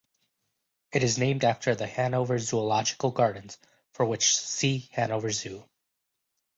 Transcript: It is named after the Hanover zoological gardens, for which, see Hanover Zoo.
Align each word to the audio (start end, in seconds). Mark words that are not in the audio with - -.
It 0.93 1.03
is 1.03 1.19
named 1.19 1.43
after 1.43 1.75
the 1.75 1.85
Hanover 1.85 2.39
zoological 2.39 3.11
gardens, 3.11 3.59
for 3.91 4.03
which, 4.03 4.35
see 4.35 4.89
Hanover 4.93 5.29
Zoo. 5.29 5.63